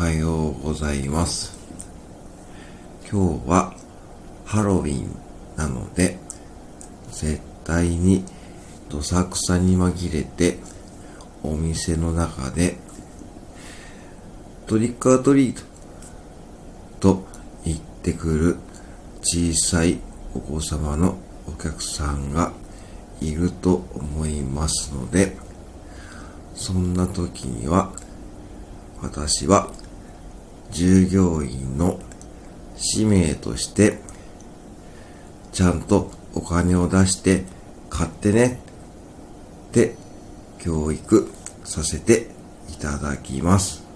[0.00, 1.58] はようございます。
[3.02, 3.74] 今日は
[4.46, 5.14] ハロウィン
[5.56, 6.16] なので、
[7.10, 8.24] 絶対に
[8.88, 10.56] どさくさに紛れて
[11.42, 12.78] お店の中で
[14.66, 15.62] トリックアトリート
[17.00, 17.26] と
[17.66, 18.56] 言ってくる
[19.20, 20.00] 小さい
[20.34, 22.54] お子様のお客さんが
[23.20, 25.36] いると思いますので、
[26.54, 27.92] そんな時には
[29.02, 29.70] 私は
[30.70, 32.00] 従業員の
[32.76, 33.98] 使命として
[35.52, 37.44] ちゃんとお金を出して
[37.88, 38.60] 買ってね
[39.68, 39.94] って
[40.58, 41.30] 教育
[41.64, 42.28] させて
[42.68, 43.89] いただきます。